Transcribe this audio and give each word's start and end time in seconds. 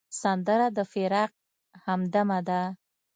سندره 0.21 0.67
د 0.77 0.79
فراق 0.91 1.31
همدمه 1.85 2.39
ده 2.47 2.61